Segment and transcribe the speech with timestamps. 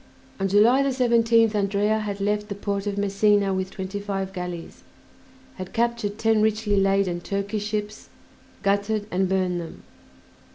[0.39, 4.81] On July 17th Andrea had left the port of Messina with twenty five galleys,
[5.57, 8.09] had captured ten richly laden Turkish ships,
[8.63, 9.83] gutted and burned them.